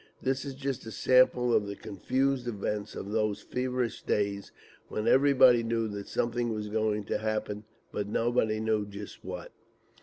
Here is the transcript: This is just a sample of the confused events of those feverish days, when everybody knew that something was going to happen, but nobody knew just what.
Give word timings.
This 0.19 0.45
is 0.45 0.55
just 0.55 0.83
a 0.87 0.91
sample 0.91 1.53
of 1.53 1.67
the 1.67 1.75
confused 1.75 2.47
events 2.47 2.95
of 2.95 3.11
those 3.11 3.43
feverish 3.43 4.01
days, 4.01 4.51
when 4.87 5.07
everybody 5.07 5.61
knew 5.61 5.87
that 5.89 6.07
something 6.07 6.49
was 6.51 6.69
going 6.69 7.03
to 7.03 7.19
happen, 7.19 7.65
but 7.91 8.07
nobody 8.07 8.59
knew 8.59 8.87
just 8.87 9.23
what. 9.23 9.51